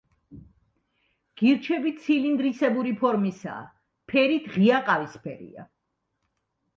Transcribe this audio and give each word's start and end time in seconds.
გირჩები 1.41 1.91
ცილინდრისებური 2.05 2.93
ფორმისაა, 3.01 3.61
ფერით 4.13 4.47
ღია 4.55 4.79
ყავისფერია. 4.89 5.67